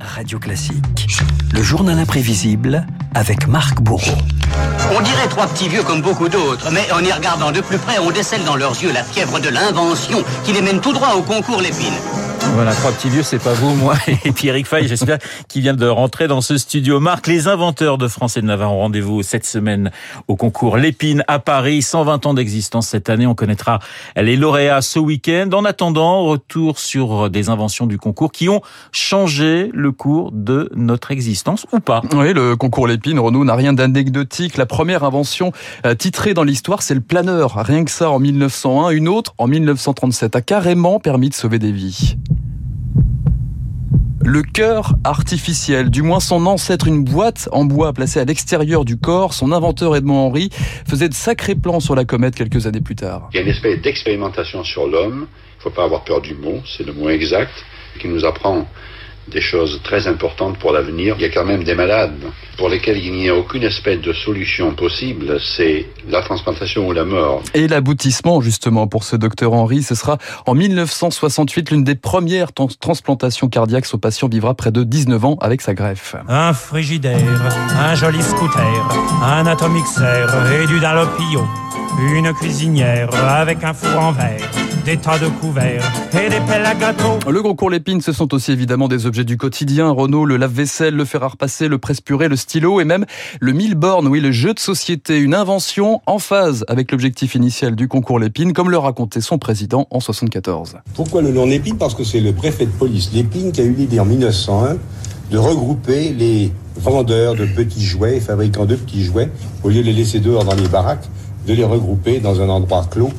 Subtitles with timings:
[0.00, 1.08] Radio Classique.
[1.52, 4.16] Le journal imprévisible avec Marc Bourreau.
[4.96, 7.98] On dirait trois petits vieux comme beaucoup d'autres, mais en y regardant de plus près,
[7.98, 11.22] on décèle dans leurs yeux la fièvre de l'invention qui les mène tout droit au
[11.22, 11.94] concours Lépine.
[12.54, 13.94] Voilà, trois petits vieux, c'est pas vous, moi
[14.24, 15.18] et Pierrick Fay, j'espère,
[15.48, 16.98] qui vient de rentrer dans ce studio.
[16.98, 19.90] Marc, les inventeurs de France et de Navarre ont rendez-vous cette semaine
[20.26, 21.82] au concours Lépine à Paris.
[21.82, 23.26] 120 ans d'existence cette année.
[23.26, 23.78] On connaîtra
[24.16, 25.50] les lauréats ce week-end.
[25.52, 31.10] En attendant, retour sur des inventions du concours qui ont changé le cours de notre
[31.10, 32.02] existence ou pas.
[32.12, 34.56] Oui, le concours Lépine, Renault n'a rien d'anecdotique.
[34.56, 35.52] La première invention
[35.86, 37.54] euh, titrée dans l'histoire, c'est le planeur.
[37.54, 38.90] Rien que ça en 1901.
[38.90, 42.16] Une autre en 1937 a carrément permis de sauver des vies.
[44.30, 48.98] Le cœur artificiel, du moins son ancêtre, une boîte en bois placée à l'extérieur du
[48.98, 50.50] corps, son inventeur Edmond Henry
[50.86, 53.30] faisait de sacrés plans sur la comète quelques années plus tard.
[53.32, 56.34] Il y a une espèce d'expérimentation sur l'homme, il ne faut pas avoir peur du
[56.34, 57.54] mot, c'est le mot exact,
[57.98, 58.68] qui nous apprend
[59.30, 61.14] des choses très importantes pour l'avenir.
[61.18, 62.12] Il y a quand même des malades
[62.56, 67.04] pour lesquels il n'y a aucune espèce de solution possible, c'est la transplantation ou la
[67.04, 67.42] mort.
[67.54, 73.48] Et l'aboutissement, justement, pour ce docteur Henry, ce sera en 1968 l'une des premières transplantations
[73.48, 73.86] cardiaques.
[73.86, 76.16] Ce patient vivra près de 19 ans avec sa greffe.
[76.28, 77.16] Un frigidaire,
[77.78, 78.88] un joli scooter,
[79.22, 80.26] un atomixer
[80.62, 81.44] et du dalopio,
[81.98, 84.48] une cuisinière avec un four en verre
[84.84, 87.18] des tas de couverts et des pelles à gâteau.
[87.28, 89.90] Le concours Lépine, ce sont aussi évidemment des objets du quotidien.
[89.90, 93.04] Renault, le lave-vaisselle, le fer à repasser, le presse-purée, le stylo et même
[93.40, 95.18] le mille bornes, oui, le jeu de société.
[95.18, 99.86] Une invention en phase avec l'objectif initial du concours Lépine, comme le racontait son président
[99.90, 100.78] en 74.
[100.94, 101.76] Pourquoi le nom Lépine?
[101.76, 104.76] Parce que c'est le préfet de police Lépine qui a eu l'idée en 1901
[105.30, 109.28] de regrouper les vendeurs de petits jouets, fabricants de petits jouets,
[109.62, 111.04] au lieu de les laisser dehors dans les baraques,
[111.48, 113.10] de les regrouper dans un endroit clos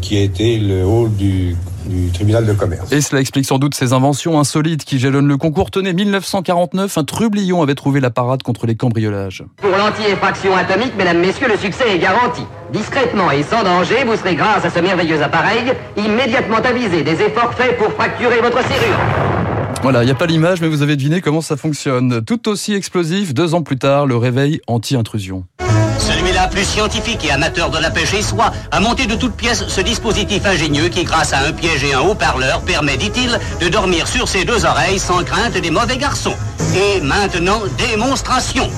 [0.00, 1.56] qui a été le hall du,
[2.14, 2.92] tribunal de commerce.
[2.92, 5.72] Et cela explique sans doute ces inventions insolites qui jalonnent le concours.
[5.72, 9.44] Tenez, 1949, un trublion avait trouvé la parade contre les cambriolages.
[9.56, 12.42] Pour l'anti-effraction atomique, mesdames, messieurs, le succès est garanti.
[12.72, 17.52] Discrètement et sans danger, vous serez, grâce à ce merveilleux appareil, immédiatement avisé des efforts
[17.54, 18.98] faits pour fracturer votre serrure.
[19.82, 22.24] Voilà, il n'y a pas l'image, mais vous avez deviné comment ça fonctionne.
[22.24, 25.44] Tout aussi explosif, deux ans plus tard, le réveil anti-intrusion.
[26.52, 29.80] Plus scientifique et amateur de la pêche et soit, a monté de toutes pièces ce
[29.80, 34.28] dispositif ingénieux qui, grâce à un piège et un haut-parleur, permet, dit-il, de dormir sur
[34.28, 36.36] ses deux oreilles sans crainte des mauvais garçons.
[36.76, 38.70] Et maintenant, démonstration.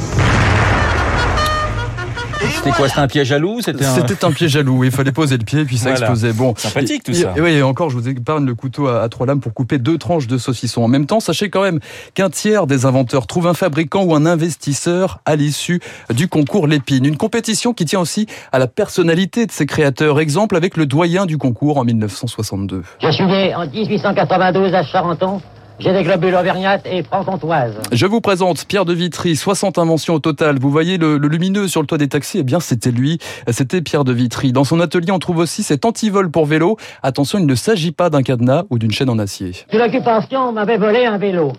[2.51, 4.33] C'était quoi C'était un piège à loup C'était un...
[4.33, 4.85] piège à loup.
[4.85, 6.33] Il fallait poser le pied et puis ça explosait.
[6.33, 7.35] Bon, sympathique tout ça.
[7.39, 10.27] oui, et encore, je vous épargne le couteau à, trois lames pour couper deux tranches
[10.27, 11.21] de saucisson en même temps.
[11.21, 11.81] Sachez quand même
[12.15, 15.81] qu'un tiers des inventeurs trouve un fabricant ou un investisseur à l'issue
[16.13, 17.05] du concours Lépine.
[17.05, 20.21] Une compétition qui tient aussi à la personnalité de ses créateurs.
[20.21, 22.83] Exemple avec le doyen du concours en 1962.
[23.03, 25.41] Je suis né en 1892 à Charenton.
[25.81, 27.81] J'ai des globules auvergnates et franc-comtoises.
[27.91, 30.59] Je vous présente Pierre de Vitry, 60 inventions au total.
[30.61, 33.19] Vous voyez le, lumineux sur le toit des taxis Eh bien, c'était lui.
[33.51, 34.53] C'était Pierre de Vitry.
[34.53, 36.77] Dans son atelier, on trouve aussi cet antivol pour vélo.
[37.03, 39.51] Attention, il ne s'agit pas d'un cadenas ou d'une chaîne en acier.
[39.69, 41.53] Sous l'occupation, on m'avait volé un vélo.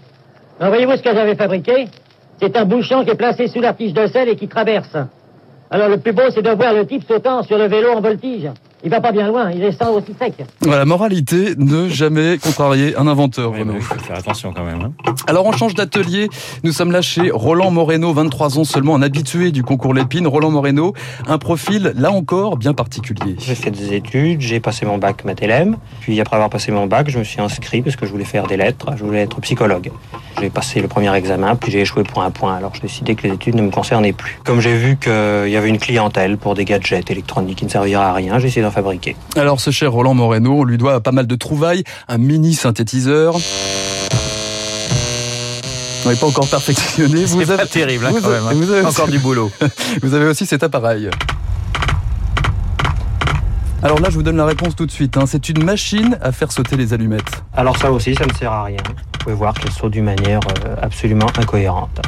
[0.59, 1.90] voyez-vous ce que j'avais fabriqué?
[2.40, 4.96] C'est un bouchon qui est placé sous la tige de sel et qui traverse.
[5.70, 8.50] Alors le plus beau, c'est de voir le type sautant sur le vélo en voltige.
[8.85, 10.46] Il va pas bien loin, il descend aussi sec.
[10.62, 14.79] Voilà, moralité, ne jamais contrarier un inventeur, oui, Il faut faire attention quand même.
[14.79, 15.13] Hein.
[15.25, 16.29] Alors on change d'atelier,
[16.63, 20.28] nous sommes là chez Roland Moreno, 23 ans seulement, un habitué du concours Lépine.
[20.28, 20.94] Roland Moreno,
[21.25, 23.35] un profil, là encore, bien particulier.
[23.40, 27.09] J'ai fait des études, j'ai passé mon bac Mathelem, puis après avoir passé mon bac,
[27.09, 29.91] je me suis inscrit parce que je voulais faire des lettres, je voulais être psychologue.
[30.40, 33.25] J'ai passé le premier examen, puis j'ai échoué point à point, alors j'ai décidé que
[33.25, 34.40] les études ne me concernaient plus.
[34.44, 38.03] Comme j'ai vu qu'il y avait une clientèle pour des gadgets électroniques qui ne serviraient
[38.03, 39.16] à rien, j'ai essayé d'en fabriquer.
[39.36, 43.36] Alors ce cher Roland Moreno, on lui doit pas mal de trouvailles, un mini synthétiseur.
[46.06, 47.25] On n'est pas encore perfectionné.
[47.25, 47.58] Vous avez...
[47.58, 48.44] pas terrible, hein, quand même.
[48.47, 48.53] Hein.
[48.53, 49.50] Vous avez encore du boulot.
[50.03, 51.09] vous avez aussi cet appareil.
[53.81, 55.18] Alors là, je vous donne la réponse tout de suite.
[55.18, 55.24] Hein.
[55.25, 57.44] C'est une machine à faire sauter les allumettes.
[57.56, 58.84] Alors ça aussi, ça ne sert à rien.
[58.88, 62.02] Vous pouvez voir qu'elle saute d'une manière euh, absolument incohérente.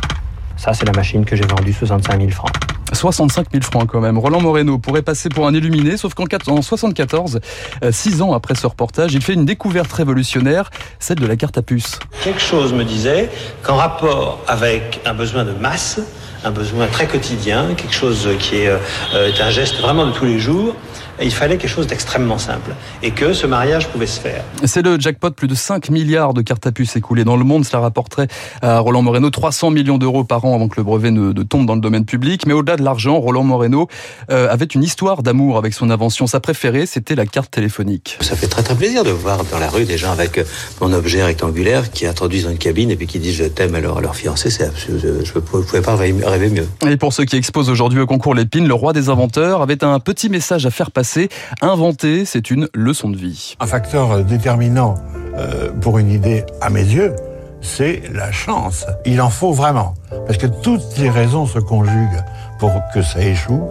[0.58, 2.52] Ça, c'est la machine que j'ai vendue 65 000 francs.
[2.94, 4.18] 65 000 francs quand même.
[4.18, 6.26] Roland Moreno pourrait passer pour un illuminé, sauf qu'en
[6.62, 7.40] 74,
[7.84, 10.70] euh, six ans après ce reportage, il fait une découverte révolutionnaire,
[11.00, 12.00] celle de la carte à puce.
[12.24, 13.30] Quelque chose me disait
[13.64, 16.00] qu'en rapport avec un besoin de masse,
[16.44, 20.26] un besoin très quotidien, quelque chose qui est, euh, est un geste vraiment de tous
[20.26, 20.76] les jours
[21.24, 24.44] il fallait quelque chose d'extrêmement simple et que ce mariage pouvait se faire.
[24.66, 27.66] C'est le jackpot, plus de 5 milliards de cartes à puce écoulées dans le monde.
[27.66, 28.28] Cela rapporterait
[28.62, 31.76] à Roland Moreno 300 millions d'euros par an avant que le brevet ne, tombe dans
[31.76, 32.46] le domaine public.
[32.46, 33.88] Mais au-delà de l'argent, Roland Moreno
[34.32, 36.28] euh, avait une histoire d'amour avec son invention.
[36.28, 38.18] Sa préférée, c'était la carte téléphonique.
[38.22, 40.40] Ça fait très très plaisir de voir dans la rue des gens avec
[40.82, 43.80] mon objet rectangulaire qui introduisent dans une cabine et puis qui disent je t'aime à
[43.80, 44.50] leur, à leur fiancé.
[44.50, 45.96] C'est je ne pouvais pas
[46.30, 46.68] rêver mieux.
[46.88, 50.00] Et pour ceux qui exposent aujourd'hui au concours Lépine, le roi des inventeurs avait un
[50.00, 51.30] petit message à faire passer
[51.62, 53.56] Inventer, c'est une leçon de vie.
[53.60, 54.96] Un facteur déterminant
[55.38, 57.16] euh, pour une idée, à mes yeux,
[57.62, 58.86] c'est la chance.
[59.06, 59.94] Il en faut vraiment.
[60.26, 62.24] Parce que toutes les raisons se conjuguent
[62.60, 63.64] pour que ça échoue.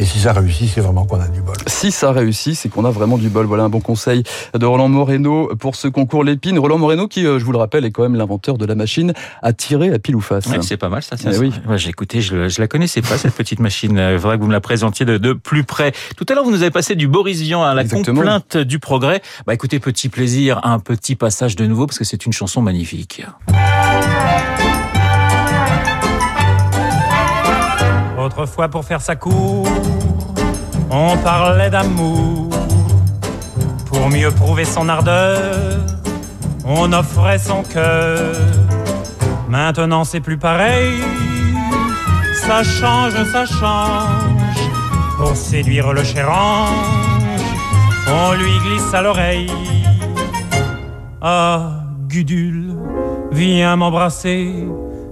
[0.00, 1.56] Et si ça réussit, c'est vraiment qu'on a du bol.
[1.66, 3.46] Si ça réussit, c'est qu'on a vraiment du bol.
[3.46, 4.22] Voilà un bon conseil
[4.54, 6.56] de Roland Moreno pour ce concours Lépine.
[6.60, 9.12] Roland Moreno qui, euh, je vous le rappelle, est quand même l'inventeur de la machine
[9.42, 10.44] à tirer à pile ou face.
[10.60, 11.16] c'est pas mal ça.
[11.24, 11.52] Eh oui.
[11.74, 13.98] j'ai écouté, je, je la connaissais pas cette petite machine.
[14.12, 15.92] Il faudrait que vous me la présentiez de, plus près.
[16.16, 19.20] Tout à l'heure, vous nous avez passé du Boris Vian à la complainte du progrès.
[19.46, 23.24] Bah écoutez, petit plaisir, un petit passage de nouveau parce que c'est une chanson magnifique.
[28.38, 29.66] Autrefois, pour faire sa cour,
[30.92, 32.48] on parlait d'amour.
[33.86, 35.80] Pour mieux prouver son ardeur,
[36.64, 38.36] on offrait son cœur.
[39.48, 41.02] Maintenant, c'est plus pareil.
[42.46, 44.60] Ça change, ça change.
[45.16, 47.42] Pour séduire le cher ange,
[48.06, 49.50] on lui glisse à l'oreille.
[51.20, 52.76] Ah, Gudule,
[53.32, 54.64] viens m'embrasser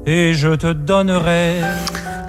[0.07, 1.57] et je te donnerai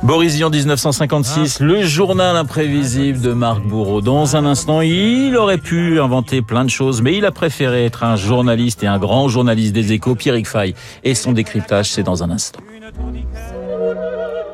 [0.04, 4.02] Boris Vian 1956, le journal imprévisible de Marc Bourreau.
[4.02, 8.04] Dans un instant, il aurait pu inventer plein de choses, mais il a préféré être
[8.04, 10.76] un journaliste et un grand journaliste des échos, Pierrick Fay.
[11.04, 12.60] Et son décryptage, c'est dans un instant.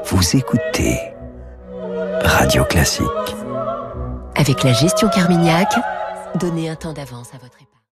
[0.06, 1.00] Vous écoutez
[2.24, 3.06] Radio Classique.
[4.36, 5.74] Avec la gestion Carmignac,
[6.40, 7.74] donnez un temps d'avance à votre épargne.